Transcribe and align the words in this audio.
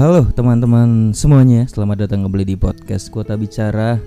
Halo 0.00 0.24
teman-teman 0.32 1.12
semuanya, 1.12 1.68
selamat 1.68 2.08
datang 2.08 2.24
kembali 2.24 2.48
di 2.48 2.56
podcast 2.56 3.12
Kota 3.12 3.36
Bicara 3.36 4.00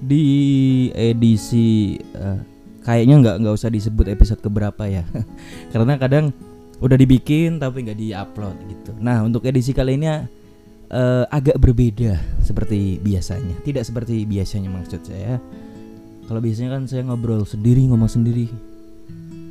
di 0.00 0.88
edisi 0.96 2.00
eh, 2.00 2.40
kayaknya 2.80 3.20
nggak 3.20 3.36
nggak 3.44 3.52
usah 3.52 3.68
disebut 3.68 4.08
episode 4.08 4.40
keberapa 4.40 4.88
ya, 4.88 5.04
karena 5.76 6.00
kadang 6.00 6.32
udah 6.80 6.96
dibikin 6.96 7.60
tapi 7.60 7.84
nggak 7.84 8.00
diupload 8.00 8.56
gitu. 8.72 8.96
Nah 9.04 9.20
untuk 9.20 9.44
edisi 9.44 9.76
kali 9.76 10.00
ini 10.00 10.08
eh, 10.08 10.24
agak 11.28 11.60
berbeda 11.60 12.16
seperti 12.40 12.96
biasanya, 12.96 13.60
tidak 13.68 13.84
seperti 13.84 14.24
biasanya 14.24 14.72
maksud 14.72 15.04
saya. 15.04 15.36
Kalau 16.24 16.40
biasanya 16.40 16.80
kan 16.80 16.88
saya 16.88 17.04
ngobrol 17.04 17.44
sendiri, 17.44 17.84
ngomong 17.84 18.08
sendiri. 18.08 18.48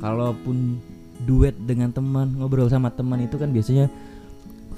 Kalaupun 0.02 0.82
duet 1.22 1.54
dengan 1.54 1.94
teman, 1.94 2.34
ngobrol 2.34 2.66
sama 2.66 2.90
teman 2.90 3.22
itu 3.22 3.38
kan 3.38 3.54
biasanya 3.54 3.86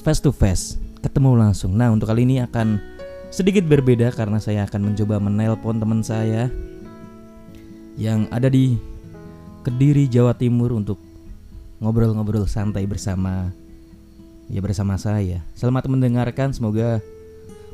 face 0.05 0.21
to 0.21 0.29
face, 0.37 0.77
ketemu 1.01 1.41
langsung. 1.41 1.73
Nah, 1.73 1.89
untuk 1.89 2.13
kali 2.13 2.29
ini 2.29 2.45
akan 2.45 2.77
sedikit 3.33 3.65
berbeda 3.65 4.13
karena 4.13 4.37
saya 4.37 4.69
akan 4.69 4.93
mencoba 4.93 5.17
menelpon 5.17 5.81
teman 5.81 6.05
saya 6.05 6.53
yang 7.97 8.29
ada 8.29 8.53
di 8.53 8.77
Kediri, 9.65 10.05
Jawa 10.13 10.37
Timur 10.37 10.77
untuk 10.77 11.01
ngobrol-ngobrol 11.81 12.45
santai 12.45 12.85
bersama 12.85 13.49
ya 14.53 14.61
bersama 14.61 15.01
saya. 15.01 15.41
Selamat 15.57 15.89
mendengarkan, 15.89 16.53
semoga 16.53 17.01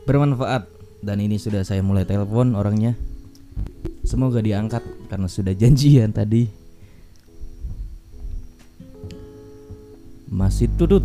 bermanfaat. 0.06 0.70
Dan 1.02 1.18
ini 1.18 1.34
sudah 1.40 1.66
saya 1.66 1.82
mulai 1.82 2.06
telepon 2.06 2.54
orangnya. 2.54 2.94
Semoga 4.06 4.38
diangkat 4.38 4.84
karena 5.10 5.26
sudah 5.26 5.50
janjian 5.56 6.14
tadi. 6.14 6.46
Masih 10.30 10.70
tutut 10.78 11.02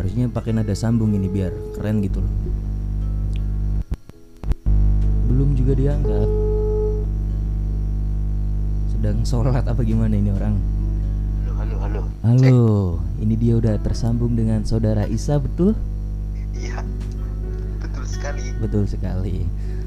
harusnya 0.00 0.26
pakai 0.26 0.56
nada 0.56 0.72
sambung 0.72 1.12
ini 1.12 1.28
biar 1.28 1.52
keren 1.76 2.00
gitu 2.00 2.24
loh 2.24 2.32
belum 5.28 5.54
juga 5.54 5.72
diangkat 5.76 6.28
sedang 8.90 9.18
sholat 9.22 9.64
apa 9.64 9.80
gimana 9.84 10.16
ini 10.16 10.32
orang 10.32 10.56
Halo, 11.60 11.76
halo, 11.76 11.76
halo. 11.84 12.02
halo 12.24 12.60
ini 13.20 13.36
dia 13.36 13.54
udah 13.56 13.76
tersambung 13.78 14.32
dengan 14.32 14.64
saudara 14.64 15.04
Isa 15.06 15.36
betul 15.36 15.76
Iya, 16.50 16.82
betul 17.78 18.04
sekali. 18.04 18.44
betul 18.58 18.84
sekali 18.84 19.36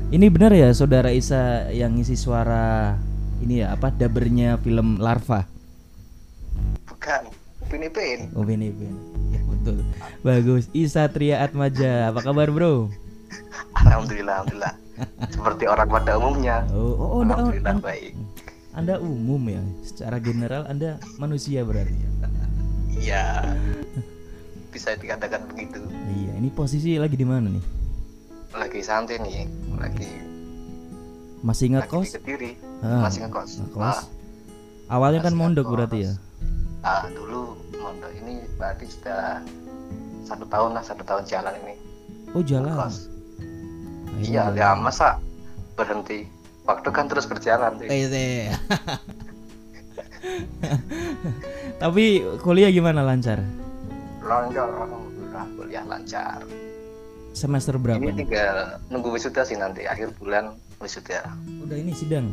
ini 0.10 0.26
benar 0.30 0.54
ya 0.54 0.70
saudara 0.72 1.10
Isa 1.10 1.74
yang 1.74 1.98
ngisi 1.98 2.14
suara 2.14 2.96
ini 3.42 3.60
ya 3.60 3.74
apa 3.74 3.90
dabernya 3.90 4.62
film 4.62 5.02
Larva 5.02 5.50
Bukan, 6.88 7.28
Upin 7.60 7.84
Ipin. 7.84 8.20
Oh 8.32 8.48
ini 8.48 8.72
Ben. 8.72 8.96
Ya 9.28 9.43
betul. 9.64 9.80
Bagus. 10.20 10.68
Isa 10.76 11.08
Tria 11.08 11.40
Atmaja. 11.40 12.12
Apa 12.12 12.20
kabar, 12.20 12.52
Bro? 12.52 12.92
Alhamdulillah, 13.80 14.44
alhamdulillah. 14.44 14.74
Seperti 15.32 15.64
orang 15.66 15.88
pada 15.88 16.20
umumnya. 16.20 16.68
Oh, 16.76 16.94
oh, 17.00 17.08
oh 17.18 17.22
alhamdulillah 17.24 17.80
Anda, 17.80 17.88
baik. 17.88 18.12
Anda 18.76 18.96
umum 19.00 19.42
ya. 19.48 19.64
Secara 19.88 20.20
general 20.20 20.68
Anda 20.68 21.00
manusia 21.16 21.64
berarti 21.64 21.96
ya. 21.96 22.10
Iya. 22.94 23.26
Bisa 24.70 25.00
dikatakan 25.00 25.48
begitu. 25.48 25.80
Iya, 26.12 26.32
ini 26.38 26.50
posisi 26.52 27.00
lagi 27.00 27.16
di 27.16 27.26
mana 27.26 27.48
nih? 27.48 27.64
Lagi 28.54 28.86
santai 28.86 29.18
nih, 29.18 29.50
lagi 29.82 30.06
Masih 31.42 31.74
di 31.74 32.10
Kediri. 32.14 32.52
Ah, 32.86 33.10
Masih 33.10 33.26
ngekos. 33.26 33.66
Ngekos. 33.66 33.98
Awalnya 34.88 35.26
kan 35.26 35.34
masih 35.34 35.42
mondok 35.42 35.66
ngekos. 35.66 35.74
berarti 35.74 35.98
ya. 36.06 36.14
Ah, 36.86 37.10
dulu 37.12 37.63
mondok 37.94 38.10
ini 38.26 38.42
berarti 38.58 38.90
sudah 38.90 39.46
satu 40.26 40.50
tahun 40.50 40.74
lah, 40.74 40.82
satu 40.82 41.06
tahun 41.06 41.30
jalan 41.30 41.54
ini. 41.62 41.76
Oh, 42.34 42.42
jalan. 42.42 42.74
Akhirnya 42.74 43.14
Iya, 44.18 44.50
ya 44.58 44.74
masa 44.74 45.22
berhenti. 45.78 46.26
Waktu 46.66 46.90
kan 46.90 47.06
terus 47.12 47.30
berjalan. 47.30 47.76
Eh, 47.86 48.08
eh. 48.10 48.50
Tapi 51.84 52.24
kuliah 52.40 52.72
gimana 52.72 53.04
lancar? 53.04 53.44
Lancar, 54.24 54.72
alhamdulillah 54.72 55.46
kuliah 55.60 55.84
lancar. 55.84 56.40
Semester 57.36 57.76
berapa 57.76 58.00
Ini 58.00 58.24
tinggal 58.24 58.80
nunggu 58.88 59.12
wisuda 59.12 59.44
sih 59.44 59.60
nanti 59.60 59.84
akhir 59.84 60.16
bulan 60.16 60.56
wisuda. 60.80 61.28
Udah 61.68 61.76
ini 61.76 61.92
sidang. 61.92 62.32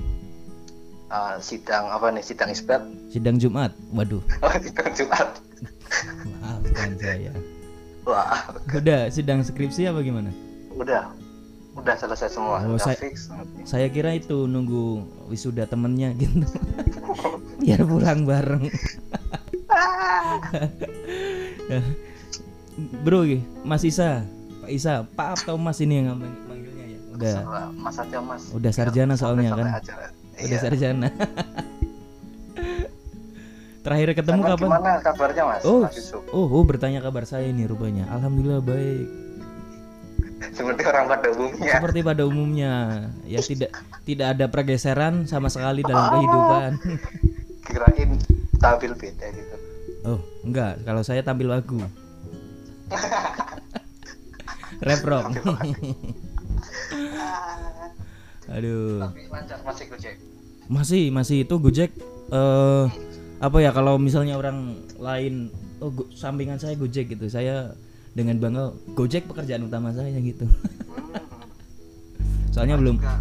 Uh, 1.10 1.43
sidang 1.43 1.91
apa 1.91 2.15
nih 2.15 2.22
sidang 2.22 2.54
isbat 2.54 2.87
Sidang 3.10 3.43
Jumat. 3.43 3.75
Waduh, 3.91 4.22
sidang 4.62 4.94
Jumat 4.94 5.43
maafkan 6.41 6.91
saya. 6.97 7.32
wah 8.03 8.48
Udah 8.72 9.09
sidang 9.09 9.44
skripsi 9.44 9.87
apa 9.87 10.00
gimana? 10.00 10.31
udah 10.75 11.12
udah 11.76 11.94
selesai 11.97 12.28
semua 12.34 12.60
Oh, 12.66 12.75
udah 12.76 12.82
saya- 12.82 12.98
fix. 12.98 13.31
Saya 13.62 13.87
kira 13.88 14.16
itu 14.16 14.44
nunggu 14.44 15.00
wisuda 15.31 15.65
temennya 15.65 16.12
gitu. 16.19 16.43
Biar 17.62 17.84
pulang 17.87 18.26
bareng. 18.26 18.66
Bro, 23.04 23.22
Mas 23.62 23.84
Isa, 23.84 24.25
Pak 24.65 24.70
Isa, 24.72 25.04
Pak 25.15 25.44
atau 25.44 25.60
Mas 25.60 25.78
ini 25.84 26.00
yang 26.00 26.16
manggilnya 26.19 26.84
ya? 26.88 26.99
Udah, 27.15 27.34
mas 27.76 27.97
aja 28.00 28.19
mas 28.25 28.49
udah 28.50 28.72
sarjana 28.72 29.12
soalnya 29.12 29.53
kan. 29.53 29.66
udah 30.41 30.49
iya. 30.49 30.59
sarjana. 30.59 31.09
Terakhir 33.91 34.15
ketemu 34.15 34.39
Sana 34.39 34.51
kapan? 34.55 34.69
gimana 34.71 34.91
kabarnya 35.03 35.43
mas 35.45 35.62
Oh, 35.67 35.83
Mas 35.83 35.99
oh, 36.31 36.47
oh, 36.47 36.62
bertanya 36.62 37.03
kabar 37.03 37.27
saya 37.27 37.43
ini 37.45 37.67
rupanya. 37.67 38.06
Alhamdulillah 38.09 38.62
baik. 38.62 39.06
seperti 40.51 40.83
orang 40.84 41.05
pada 41.06 41.28
umumnya 41.31 41.73
Seperti 41.75 42.00
pada 42.00 42.23
umumnya, 42.23 42.73
ya 43.25 43.41
tidak 43.43 43.71
tidak 44.05 44.27
ada 44.31 44.47
pergeseran 44.47 45.27
sama 45.27 45.50
sekali 45.50 45.83
dalam 45.83 46.00
Oh. 46.00 46.11
kehidupan. 46.15 46.71
kirain 47.67 48.11
tampil 48.56 48.95
beda 48.95 49.27
gitu 49.27 49.56
Oh, 50.03 50.23
enggak. 50.41 50.81
Kalau 50.81 51.03
saya 51.03 51.21
tampil 51.21 51.50
lagu. 51.50 51.83
Rap 54.87 55.03
rock. 55.03 55.34
Aduh. 58.49 59.03
tapi 59.03 59.27
lancar 59.27 59.59
masih 59.62 59.84
gojek 59.89 60.15
Masih, 60.67 61.05
masih 61.11 61.37
itu 61.43 61.55
Gojek 61.56 61.91
eh 62.31 62.87
apa 63.41 63.56
ya 63.59 63.71
kalau 63.71 63.97
misalnya 63.97 64.37
orang 64.37 64.59
lain 64.97 65.49
oh 65.78 65.89
go- 65.91 66.11
sampingan 66.11 66.56
saya 66.56 66.77
Gojek 66.77 67.09
gitu. 67.11 67.27
Saya 67.27 67.73
dengan 68.11 68.37
bangga 68.37 68.65
Gojek 68.93 69.25
pekerjaan 69.25 69.65
utama 69.65 69.91
saya 69.91 70.12
gitu. 70.15 70.45
Hmm. 70.45 71.17
Soalnya 72.53 72.77
belum 72.77 72.97
Juga 72.97 73.17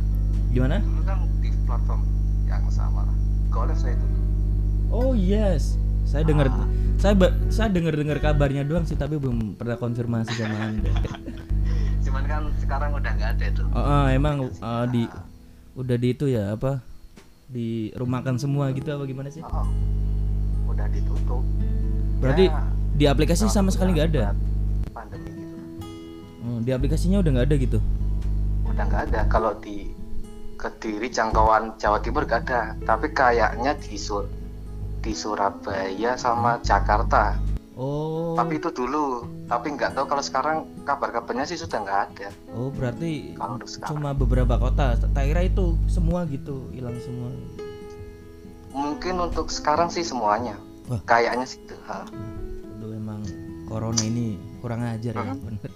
gimana? 0.49 0.77
dulu 0.79 1.01
kan 1.03 1.17
di 1.39 1.49
platform 1.61 2.01
yang 2.43 2.63
sama 2.67 3.05
golf 3.47 3.77
saya 3.77 3.93
dulu 3.93 4.17
Oh 4.89 5.11
yes. 5.13 5.77
Saya 6.03 6.25
dengar 6.25 6.49
saya 6.97 7.13
ba- 7.13 7.37
saya 7.47 7.69
dengar-dengar 7.69 8.17
kabarnya 8.17 8.65
doang 8.65 8.83
sih 8.83 8.97
tapi 8.97 9.15
belum 9.15 9.55
pernah 9.55 9.77
konfirmasi 9.77 10.33
sama 10.33 10.57
Anda. 10.67 10.89
cuman 12.01 12.23
kan 12.25 12.41
sekarang 12.57 12.91
udah 12.91 13.11
nggak 13.13 13.29
ada 13.31 13.45
itu 13.47 13.61
Oh, 13.69 13.77
oh, 13.77 14.05
emang 14.09 14.37
uh, 14.57 14.83
di 14.83 15.05
udah 15.75 15.95
di 15.95 16.07
itu 16.09 16.25
ya 16.25 16.51
apa 16.51 16.81
di 17.45 17.93
rumahkan 17.93 18.35
semua 18.35 18.73
gitu 18.73 18.89
apa 18.89 19.05
gimana 19.05 19.29
sih? 19.29 19.39
Oh, 19.39 19.63
udah 20.79 20.87
ditutup. 20.95 21.43
Berarti 22.23 22.45
Ya, 22.47 22.63
di 22.95 23.05
aplikasi 23.07 23.51
sama 23.51 23.67
sekali 23.67 23.91
nggak 23.91 24.07
ada. 24.15 24.31
Pandemi 24.95 25.27
gitu. 25.35 25.57
Hmm, 26.39 26.59
di 26.63 26.71
aplikasinya 26.71 27.19
udah 27.19 27.31
nggak 27.35 27.47
ada 27.51 27.55
gitu. 27.59 27.79
Udah 28.63 28.83
nggak 28.87 29.03
ada. 29.11 29.21
Kalau 29.27 29.51
di 29.59 29.91
Kediri 30.59 31.07
jangkauan 31.11 31.75
Jawa 31.79 31.99
Timur 31.99 32.23
nggak 32.23 32.47
ada. 32.47 32.75
Tapi 32.83 33.11
kayaknya 33.11 33.75
di 33.75 33.99
Sur 33.99 34.27
di 34.99 35.11
Surabaya 35.15 36.15
sama 36.15 36.59
Jakarta. 36.63 37.35
Oh. 37.79 38.35
Tapi 38.35 38.59
itu 38.59 38.71
dulu. 38.71 39.23
Tapi 39.47 39.75
nggak 39.75 39.95
tahu 39.95 40.05
kalau 40.07 40.23
sekarang 40.23 40.57
kabar-kabarnya 40.83 41.47
sih 41.47 41.59
sudah 41.59 41.79
nggak 41.79 41.99
ada. 42.11 42.27
Oh 42.55 42.71
berarti 42.71 43.35
Kalau 43.35 43.59
cuma 43.95 44.11
beberapa 44.11 44.55
kota. 44.59 44.95
Tak 44.99 45.23
kira 45.27 45.47
itu 45.47 45.75
semua 45.87 46.23
gitu 46.27 46.67
hilang 46.75 46.95
semua. 46.99 47.31
Mungkin 48.75 49.15
untuk 49.23 49.47
sekarang 49.47 49.87
sih 49.87 50.03
semuanya. 50.03 50.59
Wah. 50.89 51.01
Kayaknya 51.05 51.45
sih 51.45 51.61
itu. 51.61 51.75
ha. 51.85 52.01
Aduh 52.75 52.91
emang 52.91 53.21
corona 53.69 54.01
ini 54.01 54.35
kurang 54.59 54.81
ajar 54.81 55.13
ya. 55.13 55.33
bener. 55.37 55.69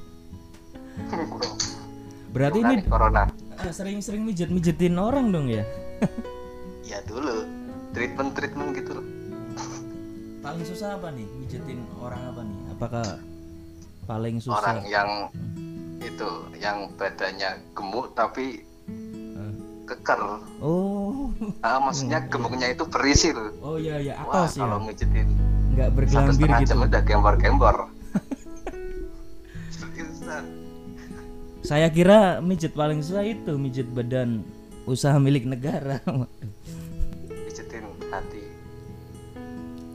Berarti 2.34 2.60
ini 2.60 2.76
Bukan 2.82 2.90
corona. 2.90 3.24
ah, 3.54 3.70
sering-sering 3.70 4.26
mijet-mijetin 4.26 4.98
orang 4.98 5.30
dong 5.30 5.48
ya? 5.48 5.62
Ya 6.82 6.98
dulu 7.06 7.46
treatment-treatment 7.94 8.74
gitu 8.74 8.98
loh. 8.98 9.06
Paling 10.42 10.66
susah 10.66 10.98
apa 10.98 11.14
nih 11.14 11.30
mijetin 11.40 11.86
orang 12.02 12.22
apa 12.28 12.42
nih? 12.42 12.58
Apakah 12.74 13.08
paling 14.04 14.36
susah? 14.42 14.58
orang 14.60 14.80
yang 14.90 15.10
itu 16.02 16.30
yang 16.58 16.90
badannya 16.98 17.62
gemuk 17.72 18.18
tapi. 18.18 18.66
Keker. 19.84 20.40
Oh, 20.64 21.30
ah, 21.60 21.80
maksudnya 21.84 22.24
gemuknya 22.32 22.72
itu 22.72 22.88
berisi 22.88 23.36
loh. 23.36 23.52
Oh 23.60 23.76
iya 23.76 24.00
ya 24.00 24.16
wah 24.24 24.48
atas 24.48 24.56
ya, 24.56 24.64
kalau 24.64 24.80
mijitin 24.84 25.28
nggak 25.74 25.90
satu 26.08 26.32
setengah 26.38 26.60
gitu. 26.64 26.70
jam 26.72 26.86
udah 26.86 27.02
gembor-gembor. 27.04 27.78
Saya 31.64 31.88
kira 31.92 32.44
mijet 32.44 32.76
paling 32.76 33.00
susah 33.00 33.24
itu 33.24 33.56
mijet 33.56 33.88
badan 33.92 34.44
usaha 34.84 35.16
milik 35.20 35.48
negara. 35.48 36.00
pijetin 37.48 37.88
hati. 38.12 38.44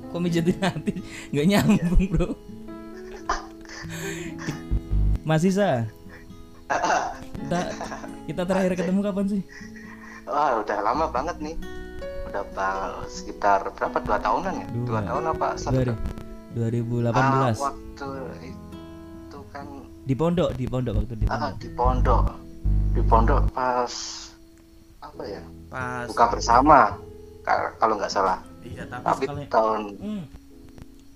Kok 0.09 0.21
mijetin 0.21 0.57
hati? 0.61 0.93
Nggak 1.33 1.47
nyambung 1.49 2.05
bro? 2.09 2.29
Masih 5.29 5.53
sah? 5.53 5.85
Kita 7.37 7.61
kita 8.29 8.43
terakhir 8.45 8.73
ketemu 8.77 9.01
kapan 9.05 9.27
sih? 9.29 9.43
Wah 10.29 10.51
udah 10.59 10.79
lama 10.79 11.05
banget 11.09 11.37
nih 11.41 11.57
udah 12.25 12.45
bang 12.51 12.77
sekitar 13.07 13.65
berapa 13.71 13.97
dua 13.99 14.19
tahunan 14.19 14.53
ya 14.55 14.67
dua, 14.71 14.85
Dua. 14.85 15.01
tahun 15.03 15.25
apa 15.31 15.47
satu 15.57 15.73
Dua- 15.75 15.87
tahun? 15.87 15.99
2018 16.51 17.09
Ah, 17.09 17.53
waktu 17.63 18.09
itu 18.45 19.39
kan 19.49 19.67
di 20.03 20.15
pondok 20.15 20.49
di 20.55 20.65
pondok 20.65 20.95
waktu 20.97 21.15
di 21.15 21.27
ah, 21.27 21.37
pondok. 21.39 21.53
di 21.57 21.69
pondok 21.71 22.23
di 22.91 23.03
pondok 23.03 23.43
pas 23.51 23.93
apa 25.01 25.23
ya 25.25 25.43
Pas. 25.69 26.05
buka 26.05 26.25
bersama 26.29 26.79
ka- 27.43 27.73
kalau 27.77 27.97
nggak 27.97 28.11
salah 28.11 28.41
Iya 28.61 28.85
tapi 28.91 29.25
tahun 29.47 29.97
Hmm. 29.97 30.23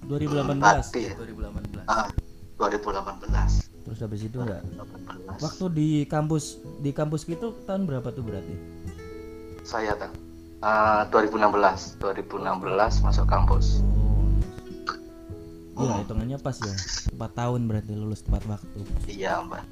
2018. 0.03 0.59
Pasti 0.81 1.01
ya. 1.05 1.15
2018. 1.15 1.85
ah, 1.85 2.09
2018 2.57 3.69
Terus 3.83 3.99
habis 4.01 4.21
itu 4.23 4.37
enggak 4.37 4.63
2018 4.65 5.43
waktu 5.43 5.65
di 5.71 5.89
kampus 6.05 6.45
di 6.79 6.91
kampus 6.91 7.23
gitu 7.25 7.53
tahun 7.65 7.85
berapa 7.85 8.09
tuh 8.09 8.23
berarti? 8.23 8.55
Saya 9.63 9.95
tak 9.95 10.13
Ah, 10.61 11.03
2016 11.11 11.99
2016 11.99 12.39
masuk 13.03 13.27
kampus 13.27 13.83
Oh. 15.73 15.89
Iya, 15.89 16.05
hitungannya 16.05 16.37
pas 16.37 16.55
ya. 16.55 16.69
4 17.11 17.33
tahun 17.33 17.65
berarti 17.65 17.97
lulus 17.97 18.21
tepat 18.21 18.45
waktu. 18.47 18.85
iya 19.09 19.41
mbak 19.41 19.65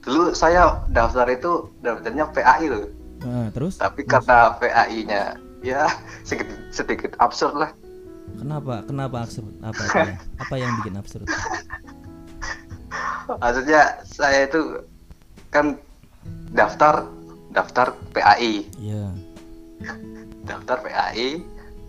dulu 0.00 0.30
saya 0.30 0.84
daftar 0.86 1.24
itu 1.26 1.72
daftarnya 1.80 2.28
PAI 2.28 2.68
loh 2.68 2.86
Nah, 3.20 3.48
terus 3.50 3.76
tapi 3.76 4.04
karena 4.04 4.52
PAI 4.54 5.00
nya 5.02 5.34
ya 5.60 5.88
sedikit 6.28 6.48
sedikit 6.70 7.12
absurd 7.18 7.56
lah 7.56 7.72
kenapa? 8.32 8.84
Kenapa 8.84 9.24
absurd? 9.24 9.48
Apa 9.60 9.80
itu 9.82 9.98
ya? 10.04 10.16
Apa 10.44 10.54
yang 10.54 10.72
bikin 10.78 10.94
absurd? 10.94 11.26
maksudnya 13.32 13.82
saya 14.04 14.44
itu 14.44 14.60
kan 15.48 15.74
daftar 16.52 17.08
daftar 17.50 17.96
PAI 18.12 18.68
Iya. 18.76 19.10
Daftar 20.42 20.78
PAI 20.80 21.40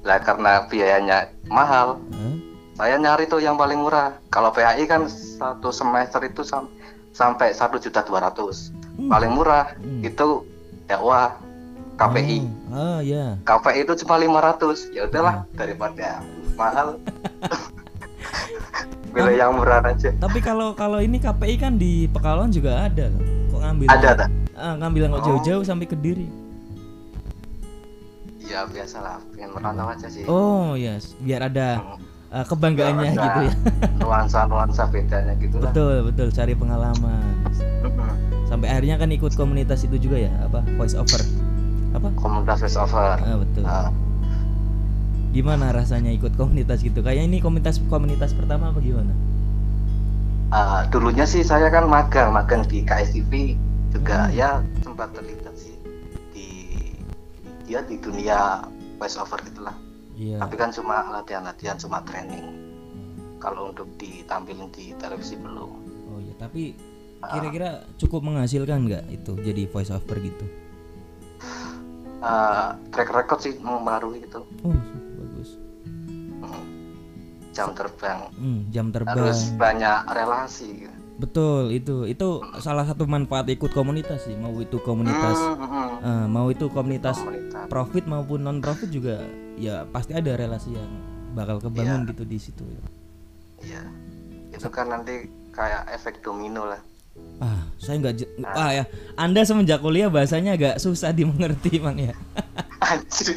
lah 0.02 0.18
karena 0.18 0.66
biayanya 0.66 1.18
mahal 1.46 2.02
Hah? 2.10 2.36
saya 2.74 2.96
nyari 2.98 3.26
tuh 3.26 3.38
yang 3.38 3.54
paling 3.54 3.78
murah 3.78 4.18
kalau 4.28 4.50
PAI 4.50 4.84
kan 4.84 5.06
satu 5.08 5.70
semester 5.70 6.22
itu 6.22 6.42
sam- 6.42 6.72
sampai 7.12 7.52
satu 7.52 7.78
juta 7.78 8.02
dua 8.02 8.24
ratus 8.24 8.72
Hmm. 8.92 9.08
paling 9.08 9.32
murah 9.32 9.72
Hmm. 9.78 10.02
itu 10.02 10.44
dakwah 10.84 11.38
KPI 11.94 12.40
Oh, 12.68 12.74
oh 12.74 13.00
ya. 13.00 13.38
KPI 13.42 13.84
itu 13.84 13.94
cuma 14.00 14.16
500 14.18 14.90
ya 14.90 15.06
udahlah 15.06 15.44
Hmm. 15.44 15.54
daripada 15.54 16.20
mahal 16.54 16.98
pilih 19.12 19.34
yang 19.34 19.52
murah 19.54 19.80
aja 19.82 20.12
Tapi 20.14 20.40
kalau 20.40 20.72
kalau 20.74 21.00
ini 21.00 21.18
KPI 21.18 21.56
kan 21.58 21.76
di 21.76 22.08
Pekalongan 22.08 22.50
juga 22.50 22.72
ada. 22.82 23.12
Kok 23.48 23.60
ngambil? 23.60 23.88
ada 23.90 24.10
tak 24.18 24.30
Ah, 24.54 24.74
ngambil 24.78 25.10
nggak 25.10 25.22
Oh. 25.22 25.28
jauh-jauh 25.28 25.64
sampai 25.64 25.86
Kediri. 25.86 26.28
Ya 28.42 28.66
biasalah 28.66 29.22
pengen 29.30 29.50
merantau 29.52 29.88
aja 29.88 30.08
sih 30.08 30.26
Oh, 30.26 30.74
yes. 30.74 31.14
Biar 31.18 31.46
ada 31.46 31.78
Hmm. 31.78 31.98
uh, 32.32 32.46
kebanggaannya 32.46 33.10
Ada 33.10 33.22
gitu 33.22 33.40
ya. 33.44 33.54
nuansa 34.02 34.40
nuansa 34.46 34.84
bedanya 34.88 35.34
gitu 35.36 35.56
lah 35.56 35.70
betul, 35.70 35.96
betul 36.08 36.28
cari 36.30 36.54
pengalaman. 36.54 37.24
Mm-mm. 37.82 38.12
Sampai 38.46 38.68
akhirnya 38.68 38.96
kan 38.96 39.10
ikut 39.10 39.34
komunitas 39.34 39.82
itu 39.82 39.96
juga 39.98 40.18
ya, 40.20 40.32
apa? 40.42 40.60
Voice 40.76 40.94
over. 40.94 41.22
Apa? 41.92 42.08
komunitas 42.16 42.60
face 42.62 42.76
over 42.76 43.16
Ah, 43.16 43.36
betul. 43.36 43.64
Ah, 43.64 43.92
Gimana 45.32 45.72
rasanya 45.72 46.10
ikut 46.10 46.36
komunitas 46.36 46.80
gitu? 46.82 47.00
Kayak 47.00 47.24
ini 47.26 47.40
komunitas 47.40 47.80
komunitas 47.86 48.32
pertama 48.32 48.68
apa 48.68 48.80
gimana? 48.80 49.12
ah, 50.50 50.84
dulunya 50.86 51.24
sih 51.24 51.40
saya 51.42 51.68
kan 51.68 51.88
magang 51.88 52.32
magang 52.32 52.64
di 52.66 52.84
KSTV 52.84 53.56
juga 53.90 54.26
Hmm. 54.26 54.34
ya 54.34 54.50
sempat 54.82 55.12
terlibat 55.12 55.52
sih 55.54 55.71
dia 57.72 57.80
di 57.82 57.96
dunia 57.96 58.68
voice 59.00 59.16
over 59.16 59.40
gitulah 59.42 59.72
Iya. 60.12 60.38
tapi 60.38 60.56
kan 60.56 60.70
cuma 60.70 61.08
latihan-latihan 61.10 61.80
cuma 61.80 62.04
training 62.04 62.52
kalau 63.40 63.72
untuk 63.72 63.88
ditampilin 63.96 64.68
di 64.70 64.92
televisi 64.94 65.34
belum 65.34 65.72
Oh 66.12 66.20
iya, 66.20 66.36
tapi 66.36 66.76
Ah. 67.18 67.32
kira-kira 67.32 67.70
cukup 67.96 68.20
menghasilkan 68.22 68.84
nggak 68.84 69.06
itu 69.10 69.32
jadi 69.40 69.64
voice 69.68 69.88
over 69.90 70.18
gitu? 70.20 70.44
Ah, 72.20 72.74
track 72.90 73.10
record 73.10 73.40
sih 73.40 73.56
mempengaruhi 73.56 74.22
itu 74.22 74.42
Oh, 74.62 74.76
bagus. 75.16 75.56
Hmm. 76.38 76.66
jam 77.50 77.72
terbang 77.72 78.20
Hmm, 78.32 78.62
jam 78.70 78.90
terbang. 78.90 79.16
harus 79.16 79.50
banyak 79.56 79.98
relasi 80.08 80.68
gitu. 80.82 80.98
Betul, 81.22 81.70
itu 81.72 81.96
itu 82.04 82.28
salah 82.58 82.82
satu 82.82 83.06
manfaat 83.06 83.46
ikut 83.48 83.70
komunitas 83.70 84.26
sih. 84.26 84.34
Mau 84.34 84.58
itu 84.58 84.82
komunitas 84.82 85.38
Hmm, 85.38 85.62
hmm, 85.62 85.90
eh, 86.02 86.26
mau 86.26 86.50
itu 86.50 86.66
komunitas 86.68 87.22
komunitas 87.22 87.70
profit 87.70 88.04
maupun 88.04 88.42
non 88.42 88.58
profit 88.58 88.90
juga 88.90 89.22
ya 89.56 89.86
pasti 89.86 90.12
ada 90.12 90.34
relasi 90.34 90.74
yang 90.74 90.90
bakal 91.32 91.62
kebangun 91.62 92.04
Iya. 92.04 92.10
gitu 92.10 92.24
di 92.26 92.38
situ 92.38 92.64
ya. 92.66 92.82
Iya. 93.62 93.82
Itu 94.52 94.68
kan 94.68 94.90
nanti 94.90 95.30
kayak 95.52 95.94
efek 95.94 96.20
domino 96.20 96.66
lah. 96.66 96.82
Ah, 97.38 97.68
saya 97.76 98.00
nggak 98.00 98.16
je- 98.16 98.32
ah 98.42 98.72
ya. 98.72 98.84
Anda 99.14 99.44
semenjak 99.44 99.78
kuliah 99.78 100.08
bahasanya 100.08 100.56
agak 100.56 100.76
susah 100.78 101.12
dimengerti, 101.12 101.78
Mang 101.78 102.00
ya. 102.00 102.18
Anjir. 102.82 103.36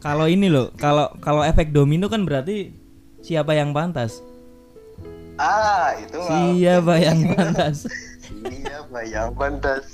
Kalau 0.00 0.24
ini 0.24 0.48
loh, 0.48 0.72
kalau 0.74 1.12
kalau 1.20 1.44
efek 1.44 1.68
domino 1.70 2.08
kan 2.08 2.24
berarti 2.24 2.72
siapa 3.20 3.52
yang 3.52 3.76
pantas? 3.76 4.24
Ah, 5.40 5.96
itu 5.96 6.16
mah. 6.20 6.52
Siapa 6.52 6.94
yang 7.08 7.18
pantas? 7.32 7.76
Iya, 8.44 8.76
bayang 8.92 9.32
pantas. 9.32 9.84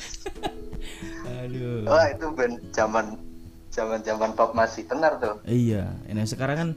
Aduh. 1.47 1.87
Wah, 1.87 2.11
itu 2.11 2.27
ben 2.35 2.59
zaman 2.75 3.15
zaman 3.71 4.03
zaman 4.03 4.35
pop 4.35 4.51
masih 4.59 4.83
tenar 4.91 5.23
tuh. 5.23 5.39
Iya, 5.47 5.87
ini 6.11 6.27
sekarang 6.27 6.57
kan 6.59 6.71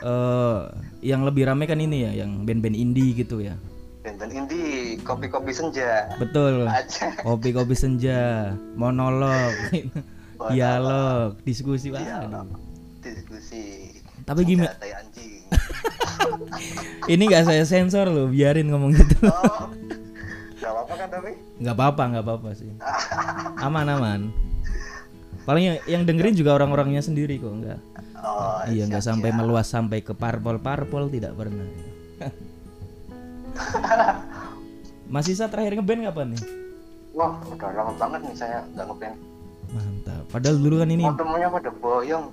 eh 0.00 0.58
yang 1.06 1.22
lebih 1.22 1.46
rame 1.46 1.70
kan 1.70 1.78
ini 1.78 2.10
ya, 2.10 2.26
yang 2.26 2.42
band-band 2.42 2.74
indie 2.74 3.14
gitu 3.14 3.38
ya. 3.38 3.54
Band-band 4.02 4.32
indie, 4.32 4.98
kopi-kopi 5.06 5.52
senja. 5.54 6.10
Betul. 6.18 6.66
Kopi-kopi 7.22 7.76
senja, 7.76 8.50
monolog, 8.74 9.54
dialog, 10.50 11.36
diskusi 11.46 11.92
Iya, 11.94 12.26
Waduh. 12.26 12.48
diskusi. 13.04 13.94
Tapi 14.24 14.40
gimana? 14.48 14.72
Ini 17.12 17.22
nggak 17.26 17.44
saya 17.48 17.64
sensor 17.64 18.12
loh, 18.12 18.28
biarin 18.28 18.70
ngomong 18.70 18.92
gitu. 18.94 19.26
Oh. 19.26 19.72
Gak 20.60 20.72
apa-apa 20.76 20.94
kan 20.94 21.08
tapi? 21.08 21.30
Nggak 21.56 21.74
apa-apa, 21.74 22.02
nggak 22.12 22.24
apa-apa 22.24 22.50
sih. 22.54 22.70
Aman 23.64 23.88
aman. 23.88 24.20
Paling 25.48 25.64
yang, 25.64 25.78
yang 25.88 26.02
dengerin 26.04 26.36
juga 26.36 26.54
orang-orangnya 26.54 27.00
sendiri 27.00 27.40
kok, 27.40 27.50
nggak. 27.50 27.80
Oh, 28.20 28.60
iya, 28.68 28.84
nggak 28.84 29.00
sampai 29.00 29.32
meluas 29.32 29.72
sampai 29.72 30.04
ke 30.04 30.12
parpol-parpol 30.12 31.08
tidak 31.08 31.32
pernah. 31.32 31.64
Mas 35.12 35.26
Isa 35.26 35.48
terakhir 35.48 35.80
ngeband 35.80 36.06
kapan 36.06 36.36
nih? 36.36 36.42
Wah, 37.16 37.40
udah 37.42 37.70
lama 37.74 37.92
banget 37.96 38.20
nih 38.28 38.36
saya 38.36 38.62
nggak 38.76 38.86
ngeband. 38.86 39.16
Mantap. 39.70 40.26
Padahal 40.30 40.56
dulu 40.60 40.84
kan 40.84 40.90
ini. 40.92 41.04
Pada 41.08 41.70
boyong. 41.80 42.26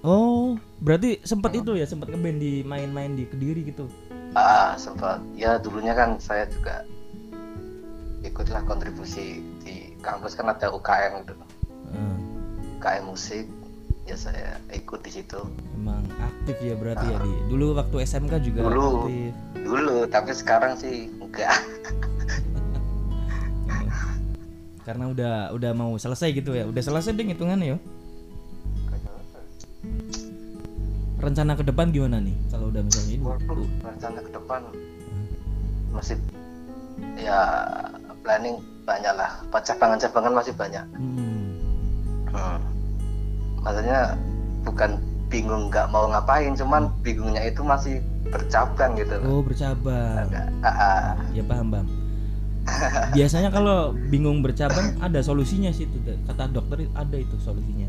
Oh, 0.00 0.56
berarti 0.80 1.20
sempat 1.28 1.52
itu 1.52 1.76
ya, 1.76 1.84
sempat 1.84 2.08
ngeband 2.08 2.40
di 2.40 2.64
main-main 2.64 3.12
di 3.12 3.28
Kediri 3.28 3.68
gitu. 3.68 3.84
Ah, 4.32 4.72
sempat. 4.80 5.20
Ya 5.36 5.60
dulunya 5.60 5.92
kan 5.92 6.16
saya 6.16 6.48
juga 6.48 6.88
ikutlah 8.24 8.64
kontribusi 8.64 9.44
di 9.60 9.92
kampus 10.00 10.32
kan 10.36 10.48
ada 10.48 10.72
UKM 10.72 11.28
gitu. 11.28 11.34
Eh, 11.92 12.16
UKM 12.80 13.04
musik. 13.12 13.44
Ya 14.08 14.16
saya 14.18 14.58
ikut 14.74 15.06
di 15.06 15.22
situ 15.22 15.38
emang 15.78 16.02
aktif 16.18 16.56
ya 16.64 16.74
berarti 16.74 17.06
ya 17.06 17.18
di. 17.22 17.32
Dulu 17.52 17.78
waktu 17.78 17.96
SMK 18.02 18.32
juga 18.42 18.66
Dulu. 18.66 19.06
aktif. 19.06 19.32
dulu, 19.60 19.96
tapi 20.10 20.30
sekarang 20.34 20.74
sih 20.74 21.06
enggak. 21.20 21.52
Karena 24.88 25.12
udah 25.12 25.54
udah 25.54 25.72
mau 25.76 25.94
selesai 25.94 26.32
gitu 26.34 26.56
ya. 26.56 26.66
Udah 26.66 26.82
selesai 26.82 27.14
deh 27.14 27.22
hitungannya 27.22 27.76
ya. 27.76 27.78
Rencana 31.20 31.52
ke 31.52 31.64
depan 31.64 31.92
gimana 31.92 32.16
nih? 32.18 32.32
Kalau 32.48 32.72
udah 32.72 32.80
misalnya 32.80 33.12
ini. 33.12 33.22
Waduh, 33.22 33.68
rencana 33.84 34.18
ke 34.18 34.30
depan 34.32 34.60
masih 35.90 36.16
ya 37.20 37.40
planning 38.24 38.56
banyak 38.88 39.12
lah. 39.12 39.30
Cabangan-cabangan 39.52 40.32
masih 40.32 40.52
banyak. 40.56 40.84
Hmm. 40.96 41.44
Hmm. 42.32 42.58
Maksudnya 43.60 44.16
bukan 44.64 44.90
bingung 45.28 45.68
nggak 45.70 45.86
mau 45.92 46.10
ngapain 46.10 46.56
cuman 46.58 46.90
bingungnya 47.06 47.46
itu 47.46 47.62
masih 47.62 48.02
bercabang 48.34 48.98
gitu 48.98 49.14
loh 49.22 49.38
Oh 49.38 49.42
bercabang. 49.46 50.26
Agak. 50.26 50.46
Ya 51.30 51.42
paham 51.46 51.70
paham. 51.70 51.86
Biasanya 53.14 53.50
kalau 53.50 53.94
bingung 54.10 54.42
bercabang 54.42 54.98
ada 54.98 55.20
solusinya 55.22 55.70
sih 55.70 55.86
itu 55.86 55.96
kata 56.26 56.50
dokter 56.50 56.86
ada 56.94 57.16
itu 57.16 57.36
solusinya. 57.38 57.86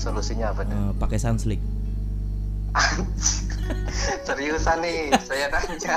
solusinya 0.00 0.48
apa 0.48 0.64
nih 0.64 0.72
Eh, 0.72 0.92
pakai 0.96 1.18
sunslick. 1.20 1.60
seriusan 4.26 4.78
nih 4.82 5.10
saya 5.22 5.46
nanya. 5.50 5.96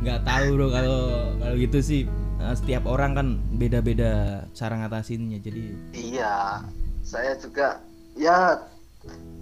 Nggak 0.00 0.20
tahu 0.24 0.46
bro 0.56 0.68
kalau 0.72 1.00
kalau 1.40 1.54
gitu 1.60 1.78
sih 1.80 2.00
eh, 2.40 2.54
setiap 2.56 2.84
orang 2.88 3.12
kan 3.16 3.28
beda-beda 3.56 4.44
cara 4.56 4.80
ngatasinnya 4.80 5.38
jadi 5.44 5.64
iya 5.92 6.64
saya 7.04 7.36
juga 7.36 7.80
ya 8.16 8.60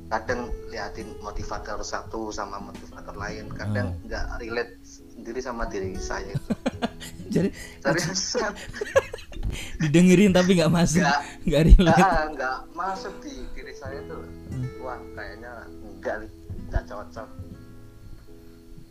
kadang 0.08 0.48
liatin 0.72 1.12
motivator 1.20 1.84
satu 1.84 2.32
sama 2.32 2.56
motivator 2.62 3.12
lain. 3.12 3.52
Kadang 3.52 3.98
nggak 4.08 4.40
relate 4.40 4.72
sendiri 4.82 5.40
sama 5.44 5.68
diri 5.68 5.92
saya. 6.00 6.32
Jadi 7.34 7.52
seriusan. 7.84 8.52
Didengerin 9.84 10.32
tapi 10.32 10.56
nggak 10.60 10.72
masuk 10.72 11.04
Nggak. 11.44 11.62
relate. 11.75 12.04
Nggak 12.37 12.56
masuk 12.72 13.14
di 13.20 13.34
diri 13.52 13.75
saya 13.76 14.00
tuh 14.08 14.25
wah 14.88 15.00
kayaknya 15.12 15.52
enggak 15.85 16.16
nggak 16.73 16.85
cocok. 16.88 17.28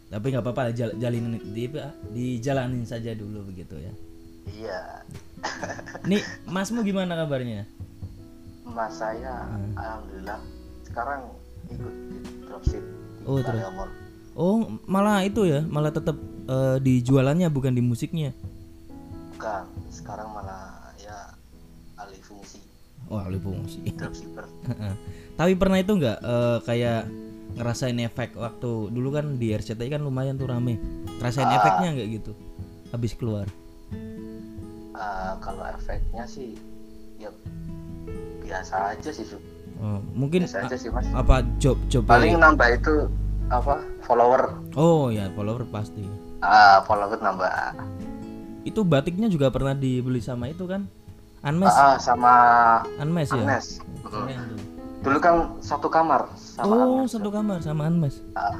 Tapi 0.07 0.25
nggak 0.31 0.43
apa-apa 0.45 0.71
jal, 0.71 0.93
jalinin 0.95 1.41
di 1.51 1.67
dijalanin 2.13 2.85
saja 2.85 3.17
dulu 3.17 3.49
begitu 3.49 3.75
ya. 3.81 3.93
Iya. 4.47 4.81
Nih 6.09 6.21
masmu 6.47 6.85
gimana 6.85 7.17
kabarnya? 7.17 7.65
Mas 8.67 8.93
saya 8.99 9.47
Hmm. 9.47 9.73
alhamdulillah 9.73 10.39
sekarang 10.85 11.21
ikut 11.67 11.93
di 12.13 12.17
dropship 12.45 12.83
di 12.83 13.23
Oh, 13.27 13.41
terus. 13.43 13.63
Oh 14.37 14.69
malah 14.85 15.25
itu 15.25 15.49
ya 15.49 15.65
malah 15.65 15.89
tetap 15.91 16.15
eh, 16.47 16.77
di 16.79 17.01
jualannya 17.01 17.49
bukan 17.49 17.73
di 17.73 17.81
musiknya? 17.83 18.31
Bukan 19.35 19.65
sekarang 19.91 20.29
malah 20.31 20.76
oh 23.07 23.19
alih 23.19 23.39
fungsi. 23.39 23.81
Tapi 25.33 25.53
pernah 25.53 25.77
itu 25.77 25.93
nggak 25.93 26.17
eh, 26.19 26.57
kayak 26.63 27.01
ngerasain 27.57 27.97
efek 27.99 28.35
waktu 28.35 28.69
dulu 28.91 29.09
kan 29.09 29.35
di 29.35 29.49
RCTI 29.51 29.89
kan 29.89 30.01
lumayan 30.01 30.35
tuh 30.35 30.47
rame. 30.47 30.77
Ngerasain 31.17 31.47
Ah. 31.47 31.57
efeknya 31.57 31.89
nggak 31.95 32.09
gitu 32.15 32.31
habis 32.89 33.11
keluar? 33.13 33.47
Eh, 34.93 35.33
kalau 35.39 35.63
efeknya 35.69 36.25
sih 36.25 36.57
ya 37.17 37.29
biasa 38.41 38.93
aja 38.93 39.09
sih 39.09 39.25
Su. 39.25 39.37
Oh, 39.77 40.01
mungkin 40.11 40.41
biasa 40.45 40.65
aja 40.65 40.75
sih 40.75 40.89
mas. 40.89 41.05
apa 41.13 41.45
job 41.61 41.77
job 41.85 42.01
paling 42.05 42.33
nambah 42.35 42.65
itu 42.73 43.05
apa 43.47 43.77
follower. 44.03 44.57
Oh 44.73 45.07
ya 45.07 45.29
follower 45.33 45.63
pasti. 45.69 46.01
Ah, 46.41 46.81
follower 46.83 47.17
nambah. 47.17 47.77
Itu 48.65 48.81
batiknya 48.83 49.29
juga 49.29 49.47
pernah 49.47 49.71
dibeli 49.71 50.19
sama 50.19 50.49
itu 50.49 50.65
kan 50.65 50.89
Anmes. 51.45 51.69
Ah, 51.69 51.95
sama 52.01 52.33
Anmes 52.97 53.29
ya? 53.29 53.43
Keren 54.07 54.41
tuh. 54.55 54.59
dulu 55.05 55.17
kan 55.21 55.35
satu 55.61 55.87
kamar 55.87 56.25
sama 56.35 56.73
oh 56.73 57.05
Agnes. 57.05 57.13
satu 57.13 57.29
kamar 57.29 57.59
sama 57.61 57.85
Anmes. 57.85 58.19
Ah, 58.33 58.57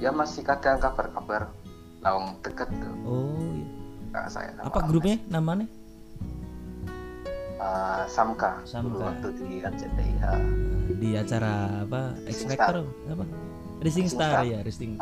ya 0.00 0.10
masih 0.10 0.40
kadang 0.42 0.80
kabar-kabar 0.80 1.52
lawang 2.00 2.34
deket 2.40 2.68
tuh. 2.72 2.94
Oh 3.04 3.36
iya. 3.52 4.24
saya 4.32 4.50
apa 4.64 4.80
Agnes. 4.80 4.88
grupnya 4.88 5.16
namanya? 5.28 5.66
Ah, 7.58 8.06
Samka, 8.08 8.62
Samka. 8.64 8.86
dulu 8.86 8.98
waktu 9.02 9.28
di 9.36 9.58
RCTI 9.60 10.12
di 10.98 11.10
acara 11.14 11.84
apa? 11.84 12.16
X 12.24 12.46
Rising 12.46 12.48
Factor 12.56 12.76
apa? 13.12 13.24
Rising 13.84 14.06
Star 14.08 14.30
Star. 14.40 14.44
ya 14.48 14.58
Rising 14.64 14.92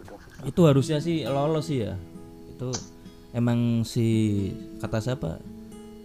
udah 0.00 0.16
susah. 0.16 0.42
itu 0.48 0.60
harusnya 0.64 0.98
sih 0.98 1.16
lolos 1.28 1.68
sih 1.68 1.84
ya. 1.84 1.94
Itu 2.56 2.72
emang 3.36 3.84
si 3.84 4.06
kata 4.80 4.98
siapa 4.98 5.38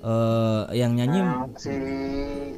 eh 0.05 0.61
yang 0.77 0.93
nyanyi 0.93 1.19
Hmm, 1.19 1.49
si 1.57 1.73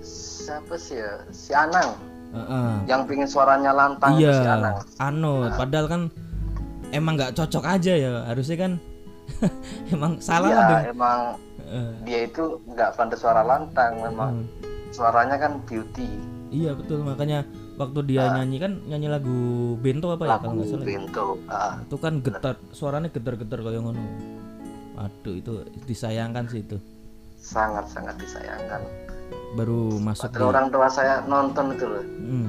siapa 0.03 0.75
sih 0.75 0.99
ya? 0.99 1.13
Si 1.31 1.51
Anang. 1.51 1.95
Eh, 2.27 2.39
eh. 2.43 2.73
yang 2.85 3.07
pingin 3.07 3.23
suaranya 3.25 3.71
lantang 3.71 4.19
itu 4.19 4.27
si 4.27 4.43
iya 4.43 4.59
Anang 4.59 4.75
ano 4.99 5.47
padahal 5.55 5.87
kan 5.87 6.01
emang 6.91 7.15
nggak 7.15 7.31
cocok 7.33 7.63
aja 7.65 7.93
ya 7.95 8.27
harusnya 8.27 8.57
kan 8.59 8.71
emang 9.95 10.19
salah 10.19 10.51
lah 10.51 10.59
iya 10.59 10.67
dong. 10.67 10.83
emang 10.91 11.19
Eh, 11.67 11.91
dia 12.07 12.19
itu 12.23 12.63
nggak 12.63 12.95
pandai 12.95 13.19
suara 13.19 13.43
lantang 13.43 13.99
memang. 13.99 14.31
Hmm. 14.39 14.47
suaranya 14.87 15.35
kan 15.35 15.59
beauty. 15.67 16.07
Iya 16.47 16.71
betul. 16.79 17.03
Makanya 17.03 17.43
waktu 17.75 17.99
dia 18.07 18.31
nyanyi 18.31 18.57
kan 18.57 18.79
nyanyi 18.87 19.07
lagu 19.11 19.39
bento 19.77 20.15
apa 20.15 20.23
ya 20.25 20.35
kalau 20.39 20.55
nggak 20.55 20.67
salah 20.71 20.79
ya? 20.79 20.87
bento 20.87 21.25
ah, 21.51 21.73
itu 21.83 21.95
kan 21.99 22.13
getar 22.23 22.55
suaranya 22.71 23.11
getar-getar 23.11 23.59
kayak 23.59 23.83
ngono. 23.83 23.99
Aduh 24.95 25.35
itu 25.35 25.51
disayangkan 25.83 26.47
sih 26.47 26.63
itu 26.63 26.79
sangat 27.47 27.87
sangat 27.87 28.19
disayangkan. 28.19 28.83
Baru 29.55 29.95
masuk 30.03 30.27
di 30.27 30.35
Padahal 30.35 30.51
orang 30.51 30.67
tua 30.67 30.87
saya 30.91 31.23
nonton 31.23 31.71
itu 31.71 31.85
loh. 31.87 32.03
Hmm. 32.03 32.47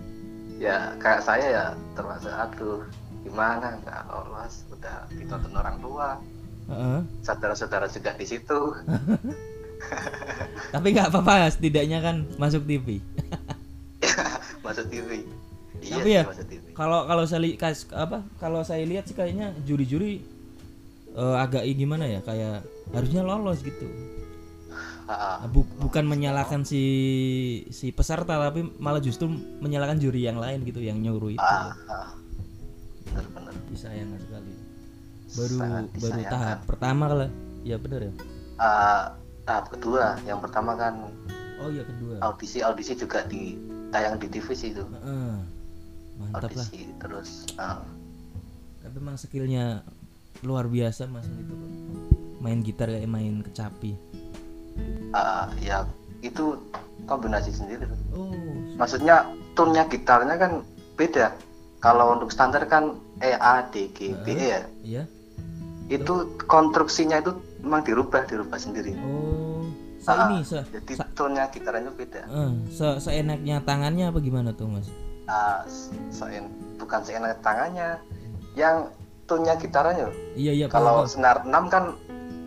ya 0.64 0.96
kayak 0.96 1.20
saya 1.20 1.46
ya 1.52 1.64
terasa 1.92 2.48
aduh 2.48 2.80
gimana? 3.20 3.76
Nggak 3.84 4.00
lolos 4.08 4.64
udah 4.72 5.04
ditonton 5.12 5.52
orang 5.52 5.76
tua. 5.84 6.16
Heeh. 6.70 7.02
saudara-saudara 7.26 7.90
juga 7.90 8.14
di 8.14 8.24
situ. 8.24 8.58
Tapi 10.74 10.86
nggak 10.94 11.10
apa-apa 11.10 11.50
setidaknya 11.50 11.98
kan 12.04 12.28
masuk 12.36 12.62
TV 12.68 13.00
masuk 14.64 14.86
TV 14.92 15.24
iya 15.80 15.96
Tapi 15.96 16.10
ya, 16.12 16.22
kalau 16.76 17.08
kalau 17.08 17.24
saya 17.24 17.40
li- 17.42 17.56
kas- 17.56 17.88
apa 17.96 18.20
kalau 18.36 18.60
saya 18.60 18.84
lihat 18.84 19.08
sih 19.08 19.16
kayaknya 19.16 19.56
juri-juri 19.64 20.20
eh, 21.16 21.36
agak 21.40 21.64
gimana 21.72 22.04
ya 22.06 22.20
kayak 22.20 22.62
harusnya 22.92 23.24
lolos 23.24 23.64
gitu 23.64 23.88
Bu- 25.50 25.74
bukan 25.82 26.04
menyalahkan 26.06 26.62
si 26.62 26.82
si 27.74 27.90
peserta 27.90 28.38
tapi 28.38 28.62
malah 28.78 29.02
justru 29.02 29.26
menyalahkan 29.58 29.98
juri 29.98 30.26
yang 30.26 30.38
lain 30.38 30.62
gitu 30.62 30.78
yang 30.78 30.98
nyuruh 31.02 31.34
itu. 31.34 31.42
Ah, 31.42 31.74
ah. 31.90 32.14
bener-bener 33.10 33.54
disayangkan 33.70 34.20
sekali. 34.22 34.52
Baru 35.34 35.56
baru 35.98 36.20
tahap 36.26 36.58
pertama 36.66 37.04
kalau 37.10 37.28
ya 37.66 37.76
benar 37.78 38.00
ya? 38.06 38.12
Ah, 38.58 39.02
tahap 39.46 39.74
kedua. 39.74 40.18
Yang 40.26 40.38
pertama 40.46 40.72
kan 40.78 40.94
oh 41.60 41.68
iya 41.68 41.84
kedua. 41.84 42.22
audisi 42.24 42.62
audisi 42.64 42.94
juga 42.96 43.26
di 43.26 43.58
tayang 43.90 44.16
di 44.18 44.26
TV 44.30 44.46
sih 44.54 44.70
itu. 44.72 44.84
Heeh. 44.86 45.34
mantap 46.20 46.52
lah. 46.52 46.66
Audisi 46.68 46.84
terus 47.00 47.30
ah, 47.56 47.80
tapi 48.80 48.96
emang 49.00 49.16
skillnya 49.16 49.84
luar 50.40 50.68
biasa 50.68 51.04
mas 51.04 51.28
itu 51.28 51.54
main 52.40 52.64
gitar 52.64 52.88
kayak 52.88 53.08
main 53.08 53.44
kecapi 53.44 53.92
ah, 55.14 55.48
ya 55.62 55.84
itu 56.20 56.56
kombinasi 57.08 57.50
sendiri. 57.52 57.84
Oh. 58.12 58.30
Maksudnya 58.76 59.26
tone-nya 59.56 59.88
gitarnya 59.88 60.36
kan 60.36 60.62
beda. 60.94 61.32
Kalau 61.80 62.12
untuk 62.16 62.28
standar 62.28 62.68
kan 62.68 62.96
E 63.24 63.32
A 63.36 63.64
D 63.72 63.88
G 63.96 64.12
B 64.20 64.36
E 64.36 64.46
ya. 64.52 64.62
Iya. 64.84 65.02
Itu 65.90 66.36
konstruksinya 66.44 67.18
itu 67.24 67.34
memang 67.64 67.82
dirubah 67.82 68.28
dirubah 68.28 68.60
sendiri. 68.60 68.94
Oh 69.00 69.40
se 70.00 70.08
Ah, 70.08 70.32
ini 70.32 70.40
se, 70.40 70.58
jadi 70.72 70.92
sa- 70.96 71.08
tone-nya 71.12 71.52
gitarnya 71.52 71.92
beda. 71.92 72.24
Eh, 72.24 72.52
se 72.72 72.88
seenaknya 73.04 73.60
tangannya 73.60 74.08
apa 74.08 74.18
gimana 74.24 74.56
tuh 74.56 74.64
mas? 74.64 74.88
Ah, 75.28 75.60
seen 76.08 76.48
bukan 76.80 77.04
seenak 77.04 77.36
tangannya. 77.44 78.00
Yang 78.56 78.88
tone-nya 79.28 79.54
gitarnya 79.60 80.08
iya 80.34 80.52
iya 80.56 80.66
kalau 80.66 81.04
senar 81.04 81.44
6 81.44 81.68
kan. 81.68 81.94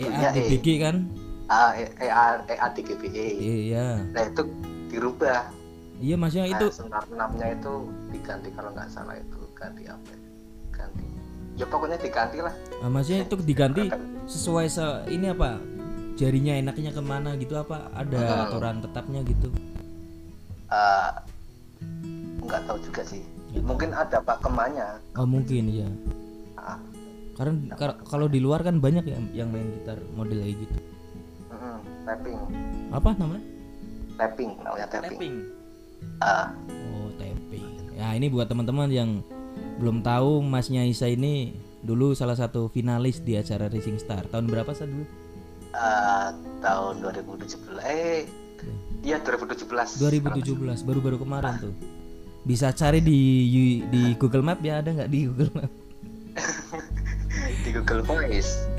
E 0.01 0.09
A 0.09 0.33
D 0.33 0.37
E. 0.49 0.57
G 0.57 0.81
kan 0.81 1.05
A 1.47 1.75
E 1.75 1.85
E 2.00 2.07
A 2.07 2.25
E 2.43 2.55
A 2.55 2.67
D 2.71 2.77
G 2.79 2.89
B 2.95 3.03
E 3.07 3.27
iya. 3.35 4.00
Nah 4.12 4.23
itu 4.23 4.43
dirubah. 4.88 5.51
Iya 5.97 6.15
maksudnya 6.15 6.45
nah, 6.47 6.55
itu 6.57 6.65
senar 6.69 7.03
6 7.07 7.39
nya 7.39 7.47
itu 7.51 7.73
diganti 8.12 8.50
kalau 8.51 8.69
nggak 8.71 8.89
salah 8.89 9.15
itu 9.15 9.39
ganti 9.53 9.83
apa 9.85 10.07
ya? 10.07 10.19
ganti. 10.71 11.05
Ya 11.53 11.65
pokoknya 11.65 11.97
diganti 11.97 12.38
lah. 12.39 12.53
Ah, 12.79 12.89
maksudnya 12.89 13.23
itu 13.23 13.35
diganti 13.39 13.83
sesuai 14.25 14.67
se 14.67 14.85
ini 15.07 15.29
apa 15.29 15.59
jarinya 16.13 16.53
enaknya 16.53 16.91
ke 16.91 17.01
mana 17.01 17.33
gitu 17.35 17.55
apa 17.55 17.89
ada 17.93 18.19
Hmm. 18.19 18.43
aturan 18.47 18.75
tetapnya 18.81 19.21
gitu? 19.23 19.47
Eh, 20.69 21.12
nggak 22.41 22.62
tahu 22.65 22.77
juga 22.81 23.01
sih. 23.03 23.21
Mungkin 23.53 23.93
ada 23.93 24.17
pakemannya 24.17 24.97
oh 25.13 25.29
mungkin 25.29 25.69
iya. 25.69 25.85
Ah, 26.57 26.81
karena 27.38 27.77
kar- 27.77 28.01
kalau 28.01 28.25
di 28.25 28.41
luar 28.41 28.65
kan 28.65 28.81
banyak 28.81 29.05
yang 29.05 29.23
yang 29.31 29.47
main 29.53 29.69
gitar 29.77 30.01
model 30.17 30.41
kayak 30.41 30.57
gitu 30.57 30.77
tapping. 32.03 32.39
Apa 32.91 33.10
namanya? 33.17 33.45
Tapping 34.19 34.51
namanya 34.62 34.88
tapping. 34.91 35.36
Ah, 36.19 36.51
oh 36.93 37.10
tapping. 37.17 37.65
Ya 37.95 38.13
ini 38.13 38.27
buat 38.29 38.48
teman-teman 38.51 38.91
yang 38.91 39.10
belum 39.79 40.05
tahu 40.05 40.43
masnya 40.43 40.86
Isa 40.86 41.10
ini 41.10 41.55
dulu 41.83 42.15
salah 42.15 42.38
satu 42.38 42.72
finalis 42.72 43.19
di 43.19 43.36
acara 43.36 43.67
Racing 43.67 44.00
Star. 44.00 44.24
Tahun 44.29 44.45
berapa 44.48 44.72
sih 44.72 44.88
dulu? 44.88 45.05
Eh, 45.74 46.29
tahun 46.62 47.01
2017 47.01 47.81
eh 47.81 48.24
Iya 49.03 49.19
2017. 49.19 50.00
2017 50.00 50.88
baru-baru 50.88 51.19
kemarin 51.19 51.60
tuh. 51.60 51.75
Bisa 52.48 52.72
cari 52.72 53.03
di 53.03 53.19
di 53.91 54.15
Google 54.15 54.43
Map 54.48 54.63
ya 54.63 54.79
ada 54.79 54.95
nggak 54.95 55.12
di 55.12 55.19
Google 55.27 55.51
Map? 55.51 55.72
di 57.67 57.69
Google 57.75 58.03
Voice. 58.07 58.72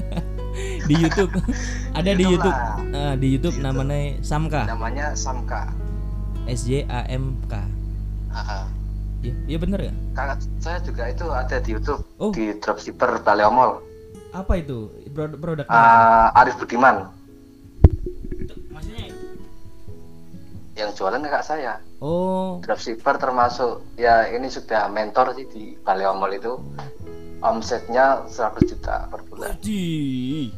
di 0.90 0.94
YouTube 0.96 1.32
ada 1.98 2.10
di 2.10 2.22
YouTube 2.22 2.50
YouTube 2.50 2.56
lah. 2.92 3.10
Ah, 3.10 3.14
di 3.14 3.26
YouTube 3.30 3.56
namanya 3.58 3.98
Samka 4.20 4.62
Namanya 4.64 5.06
Samka. 5.14 5.72
S 6.44 6.64
J 6.64 6.84
A 6.86 7.08
M 7.08 7.40
K 7.46 7.56
Ah, 8.28 8.66
iya 9.20 9.32
iya 9.46 9.56
bener 9.56 9.80
ya 9.80 9.94
kakak 10.12 10.42
saya 10.58 10.78
juga 10.80 11.06
itu 11.06 11.24
ada 11.26 11.56
di 11.56 11.70
YouTube 11.70 12.02
Oh. 12.18 12.30
di 12.30 12.52
dropshipper 12.54 13.20
Baleomol. 13.20 13.80
apa 14.30 14.58
itu 14.58 14.90
Produk 15.08 15.38
produknya 15.38 15.70
Ah, 15.70 16.34
Arif 16.34 16.58
Budiman 16.58 17.06
maksudnya 18.68 19.14
yang 20.74 20.90
jualan 20.90 21.22
kakak 21.22 21.44
saya. 21.44 21.78
oh 21.98 22.58
Dropshipper 22.60 23.14
termasuk 23.16 23.86
ya 23.94 24.26
ini 24.28 24.50
sudah 24.50 24.90
mentor 24.90 25.32
sih 25.32 25.46
di 25.46 25.64
Baleomol 25.78 26.34
itu. 26.34 26.58
Omsetnya 27.38 28.24
100 28.26 28.64
juta 28.66 29.04
per 29.06 29.20
bulan. 29.24 29.52
di 29.60 30.48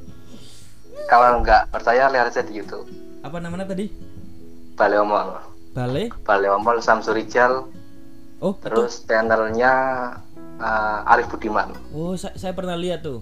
Kalau 1.04 1.38
nggak 1.38 1.70
percaya 1.70 2.08
lihat 2.08 2.26
aja 2.26 2.40
di 2.40 2.54
YouTube. 2.54 2.88
apa 3.20 3.36
namanya 3.36 3.66
tadi 3.66 3.90
Baleomol. 4.74 5.42
Bale 5.72 6.08
Baleomol 6.22 6.78
Samsurijal 6.78 7.68
oh 8.38 8.54
terus 8.56 9.02
channelnya 9.02 9.72
uh, 10.56 11.04
Arif 11.06 11.28
Budiman. 11.28 11.74
oh 11.90 12.14
saya, 12.14 12.32
saya 12.34 12.52
pernah 12.52 12.74
lihat 12.74 13.02
tuh 13.02 13.20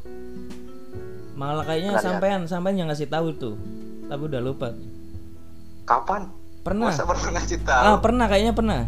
malah 1.35 1.63
kayaknya 1.63 1.91
Pernah 1.91 2.03
lihat? 2.05 2.15
sampean 2.15 2.41
sampean 2.45 2.77
yang 2.77 2.87
ngasih 2.87 3.07
tahu 3.07 3.33
tuh 3.33 3.55
tapi 4.05 4.23
udah 4.25 4.41
lupa 4.41 4.71
Kapan? 5.83 6.31
pernah 6.61 6.89
Masa 6.89 7.05
pernah 7.05 7.29
ngasih 7.35 7.59
tahu? 7.61 7.83
ah 7.83 7.97
pernah 7.99 8.27
kayaknya 8.27 8.53
pernah 8.53 8.81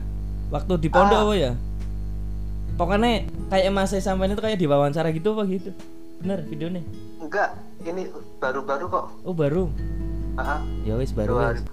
waktu 0.49 0.73
di 0.77 0.89
pondok 0.89 1.17
Ah. 1.17 1.25
apa 1.25 1.35
ya 1.35 1.53
pokoknya 2.75 3.11
kayak 3.49 3.71
mas 3.71 3.89
saya 3.89 4.05
sampean 4.05 4.31
itu 4.31 4.41
kayak 4.41 4.57
diwawancara 4.57 5.09
gitu 5.11 5.33
apa 5.33 5.43
gitu 5.47 5.71
bener 6.19 6.45
videonya 6.45 6.83
Enggak, 7.19 7.51
ini 7.83 8.09
baru-baru 8.39 8.85
kok. 8.87 9.05
oh 9.23 9.35
baru 9.35 9.69
Ah, 10.37 10.61
ya 10.85 10.95
wis 10.95 11.11
baru 11.11 11.41
2000 11.57 11.65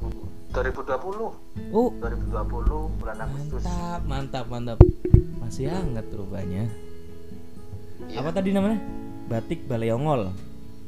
2020. 0.54 1.36
oh 1.72 1.90
2020 1.94 2.98
bulan 2.98 3.18
Agustus. 3.20 3.64
mantap 3.64 4.02
mantap 4.06 4.46
mantap 4.48 4.78
masih 5.40 5.68
hangat 5.68 6.06
rupanya 6.10 6.68
Iya. 8.04 8.20
apa 8.20 8.30
tadi 8.32 8.52
namanya 8.52 8.80
batik 9.26 9.64
baleongol 9.64 10.32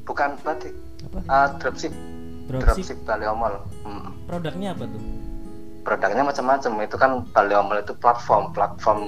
Bukan 0.03 0.37
batik. 0.39 0.71
apa 1.03 1.17
Ah, 1.25 1.47
dropship. 1.55 1.91
dropship 2.45 2.93
Dropship 2.93 2.99
Baleomol. 3.03 3.53
Hmm. 3.81 4.13
produknya 4.25 4.71
apa 4.71 4.85
tuh 4.85 5.03
Produknya 5.81 6.25
macam-macam. 6.25 6.71
Itu 6.81 6.97
kan 6.97 7.11
Baleomol 7.29 7.77
itu 7.77 7.93
platform, 7.93 8.49
platform 8.49 9.05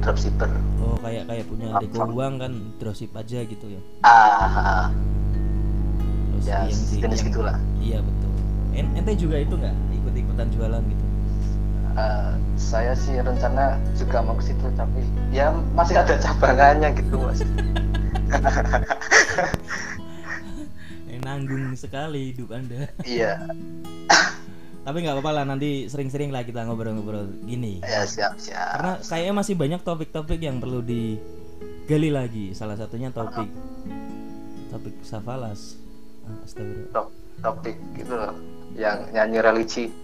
dropshipper. 0.00 0.48
oh 0.80 0.96
kayak 0.98 1.24
kayak 1.24 1.44
punya? 1.44 1.66
Riko 1.76 2.00
Uang 2.08 2.36
kan 2.36 2.52
dropship 2.76 3.12
aja 3.12 3.38
gitu 3.42 3.66
ya 3.68 3.80
Ah, 4.00 4.88
terus 6.32 6.44
ya 6.46 6.58
jenis 6.98 7.20
gitulah. 7.22 7.54
iya 7.78 8.00
betul 8.00 8.30
En- 8.72 8.90
ente 8.94 9.12
juga 9.14 9.36
itu 9.36 9.52
nggak 9.52 9.74
ikut 9.94 10.12
ikutan 10.16 10.46
jualan 10.50 10.82
gitu 10.82 11.04
Eh, 11.90 12.32
saya 12.54 12.94
sih 12.94 13.18
rencana 13.18 13.74
juga 13.92 14.22
mau 14.22 14.32
ke 14.32 14.46
situ 14.46 14.62
tapi 14.72 15.02
ya 15.28 15.50
masih 15.74 15.98
ada 15.98 16.14
cabangannya 16.16 16.94
gitu 16.94 17.18
mas. 17.18 17.42
eh, 21.10 21.18
nanggung 21.20 21.74
sekali 21.74 22.30
hidup 22.30 22.54
anda 22.54 22.86
iya, 23.02 23.42
tapi 24.90 25.06
nggak 25.06 25.22
apa-apa 25.22 25.32
lah 25.38 25.44
nanti 25.46 25.86
sering-sering 25.86 26.34
lah 26.34 26.42
kita 26.42 26.66
ngobrol-ngobrol 26.66 27.22
gini 27.46 27.78
ya 27.86 28.02
siap 28.02 28.34
siap. 28.42 28.74
karena 28.74 28.92
kayaknya 28.98 29.34
masih 29.38 29.54
banyak 29.54 29.80
topik-topik 29.86 30.42
yang 30.42 30.58
perlu 30.58 30.82
digali 30.82 32.10
lagi 32.10 32.50
salah 32.58 32.74
satunya 32.74 33.14
topik 33.14 33.46
topik 34.66 34.90
safalas 35.06 35.78
astagfirullah. 36.42 36.90
Top- 36.90 37.14
topik 37.38 37.78
gitu 37.94 38.18
loh, 38.18 38.34
yang 38.74 39.06
nyanyi 39.14 39.38
religi. 39.38 39.94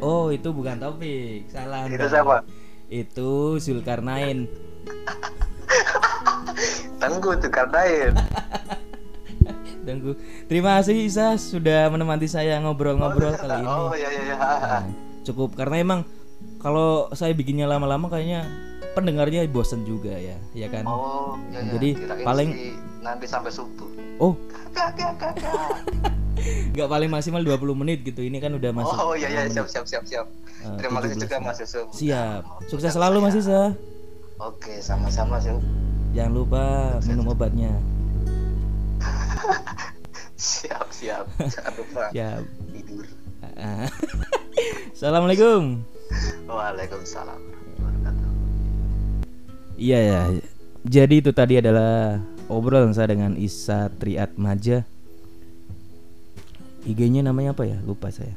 oh 0.00 0.32
itu 0.32 0.48
bukan 0.56 0.80
topik 0.80 1.52
salah 1.52 1.84
Itu 1.84 2.08
siapa? 2.08 2.48
itu 2.88 3.60
Zulkarnain 3.60 4.48
Tenggu 6.96 7.36
tuh 7.36 7.52
katain. 9.82 9.98
Tunggu. 9.98 10.12
Terima 10.46 10.78
kasih 10.78 10.96
Isa 11.02 11.34
sudah 11.34 11.90
menemani 11.90 12.24
saya 12.24 12.56
ngobrol-ngobrol 12.58 13.34
kali 13.34 13.58
ini. 13.58 13.66
Oh 13.66 13.92
iya 13.92 14.08
iya 14.08 14.22
iya. 14.24 14.36
Nah, 14.38 14.82
cukup 15.22 15.58
karena 15.58 15.76
emang 15.78 16.00
kalau 16.58 17.10
saya 17.12 17.34
bikinnya 17.34 17.66
lama-lama 17.66 18.06
kayaknya 18.06 18.46
pendengarnya 18.92 19.42
bosen 19.48 19.82
juga 19.82 20.14
ya, 20.14 20.38
ya 20.52 20.68
kan? 20.70 20.86
Oh 20.86 21.34
iya 21.50 21.60
iya. 21.60 21.72
Jadi, 21.74 21.88
Kirain 21.98 22.24
paling- 22.24 22.52
sih 22.52 22.70
nanti 23.02 23.26
sampai 23.26 23.50
subuh. 23.50 23.88
Oh, 24.22 24.38
Kakak 24.70 25.18
kakak 25.18 25.34
nggak 26.74 26.88
paling 26.88 27.10
maksimal 27.12 27.42
20 27.44 27.58
menit 27.76 28.02
gitu. 28.02 28.22
Ini 28.22 28.38
kan 28.38 28.54
udah 28.54 28.70
masuk. 28.72 28.96
Oh 28.96 29.14
iya 29.14 29.28
iya 29.28 29.42
siap 29.46 29.68
siap 29.68 29.84
siap 29.84 30.02
siap. 30.06 30.26
eh, 30.64 30.74
Terima 30.78 30.98
kasih 30.98 31.18
17 31.18 31.22
juga. 31.22 31.36
Mas 31.38 31.58
Yusuf. 31.60 31.86
Siap. 31.92 32.40
Udah 32.42 32.68
Sukses 32.70 32.90
selalu 32.90 33.16
Mas. 33.20 33.36
Isa. 33.36 33.74
Oke 34.40 34.80
sama-sama 34.82 35.38
sih. 35.38 35.54
Jangan 36.12 36.32
lupa 36.32 36.64
minum 37.04 37.30
obatnya. 37.30 37.70
Siap 40.38 40.86
siap. 40.90 41.26
Jangan 41.38 41.72
lupa 41.78 42.02
Ya. 42.18 42.42
tidur. 42.74 43.06
Assalamualaikum. 44.94 45.82
Waalaikumsalam. 46.50 47.40
Iya 49.78 49.98
ya. 49.98 50.20
Jadi 50.86 51.14
itu 51.22 51.30
tadi 51.34 51.58
adalah 51.58 52.18
obrolan 52.46 52.94
saya 52.94 53.14
dengan 53.14 53.34
Isa 53.34 53.90
Triat 53.98 54.38
Maja. 54.38 54.86
IG-nya 56.82 57.22
namanya 57.22 57.54
apa 57.54 57.66
ya? 57.66 57.78
Lupa 57.82 58.10
saya. 58.10 58.34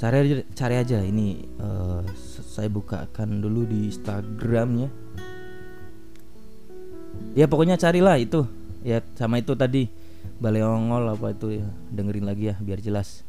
Cari 0.00 0.16
aja, 0.24 0.34
cari 0.56 0.74
aja 0.80 0.98
ini 1.04 1.44
eh, 1.44 2.00
saya 2.44 2.72
bukakan 2.72 3.40
dulu 3.44 3.68
di 3.68 3.92
Instagramnya. 3.92 4.88
Ya 7.36 7.44
pokoknya 7.44 7.76
carilah 7.76 8.16
itu. 8.16 8.48
Ya 8.80 9.04
sama 9.16 9.40
itu 9.40 9.52
tadi 9.52 9.92
Baleongol 10.40 11.04
apa 11.12 11.32
itu 11.32 11.60
ya. 11.60 11.68
Dengerin 11.92 12.26
lagi 12.28 12.52
ya 12.52 12.56
biar 12.60 12.80
jelas. 12.80 13.24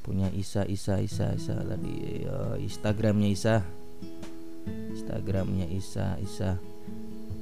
Punya 0.00 0.32
Isa 0.32 0.64
Isa 0.64 1.00
Isa 1.00 1.36
Isa 1.36 1.56
tadi. 1.60 2.24
Eh, 2.24 2.56
Instagramnya 2.64 3.28
Isa. 3.28 3.64
Instagramnya 4.92 5.68
Isa 5.68 6.16
Isa. 6.20 6.56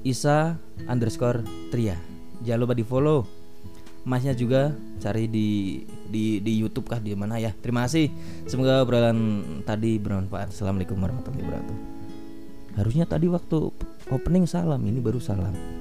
Isa 0.03 0.59
underscore 0.87 1.42
Tria. 1.70 1.98
Jangan 2.42 2.61
lupa 2.62 2.74
di 2.79 2.87
follow 2.87 3.27
Masnya 4.09 4.33
juga 4.33 4.72
cari 5.03 5.29
di 5.29 5.83
di 6.09 6.40
di 6.40 6.53
YouTube 6.57 6.88
kah 6.88 6.96
di 6.96 7.12
mana 7.12 7.37
ya. 7.37 7.53
Terima 7.53 7.85
kasih. 7.85 8.09
Semoga 8.48 8.81
obrolan 8.81 9.44
tadi 9.68 10.01
bermanfaat. 10.01 10.48
Assalamualaikum 10.48 10.96
warahmatullahi 10.96 11.44
wabarakatuh. 11.44 11.77
Harusnya 12.79 13.05
tadi 13.05 13.27
waktu 13.29 13.59
opening 14.09 14.48
salam 14.48 14.81
ini 14.87 15.03
baru 15.03 15.20
salam 15.20 15.78